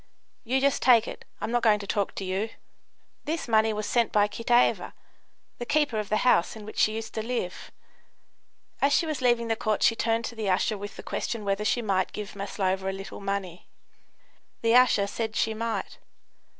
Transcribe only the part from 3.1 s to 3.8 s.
This money